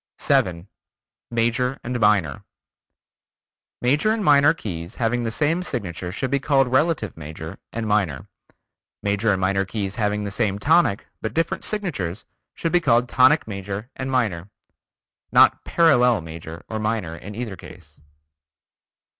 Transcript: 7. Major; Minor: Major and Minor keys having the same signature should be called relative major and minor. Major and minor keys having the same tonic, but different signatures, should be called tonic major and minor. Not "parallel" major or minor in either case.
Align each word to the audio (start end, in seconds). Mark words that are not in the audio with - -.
7. 0.17 0.67
Major; 1.29 1.79
Minor: 1.83 2.43
Major 3.83 4.09
and 4.11 4.25
Minor 4.25 4.51
keys 4.55 4.95
having 4.95 5.23
the 5.23 5.29
same 5.29 5.61
signature 5.61 6.11
should 6.11 6.31
be 6.31 6.39
called 6.39 6.69
relative 6.71 7.15
major 7.15 7.59
and 7.71 7.87
minor. 7.87 8.27
Major 9.03 9.31
and 9.31 9.39
minor 9.39 9.63
keys 9.63 9.97
having 9.97 10.23
the 10.23 10.31
same 10.31 10.57
tonic, 10.57 11.05
but 11.21 11.35
different 11.35 11.63
signatures, 11.63 12.25
should 12.55 12.71
be 12.71 12.81
called 12.81 13.07
tonic 13.07 13.47
major 13.47 13.91
and 13.95 14.09
minor. 14.09 14.49
Not 15.31 15.63
"parallel" 15.65 16.21
major 16.21 16.65
or 16.67 16.79
minor 16.79 17.15
in 17.15 17.35
either 17.35 17.55
case. 17.55 17.99